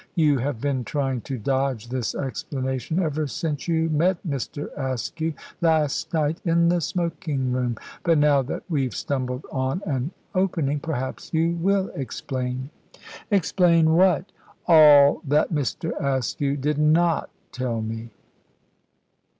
You 0.15 0.39
have 0.39 0.59
been 0.59 0.83
trying 0.83 1.21
to 1.29 1.37
dodge 1.37 1.89
this 1.89 2.15
explanation 2.15 2.97
ever 2.99 3.27
since 3.27 3.67
you 3.67 3.87
met 3.91 4.17
Mr. 4.27 4.71
Askew 4.75 5.35
last 5.61 6.11
night, 6.11 6.41
in 6.43 6.69
the 6.69 6.81
smoking 6.81 7.51
room. 7.51 7.77
But 8.01 8.17
now 8.17 8.41
that 8.41 8.63
we've 8.67 8.95
stumbled 8.95 9.45
on 9.51 9.83
an 9.85 10.09
opening, 10.33 10.79
perhaps 10.79 11.31
you 11.35 11.51
will 11.51 11.91
explain." 11.93 12.71
"Explain 13.29 13.91
what?" 13.93 14.31
"All 14.65 15.21
that 15.23 15.53
Mr. 15.53 15.91
Askew 16.01 16.57
did 16.57 16.79
not 16.79 17.29
tell 17.51 17.83
me." 17.83 18.09